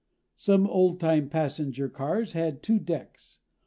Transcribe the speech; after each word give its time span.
Some 0.37 0.65
old 0.65 0.99
time 0.99 1.29
passenger 1.29 1.87
cars 1.87 2.33
had 2.33 2.63
two 2.63 2.79
decks. 2.79 3.37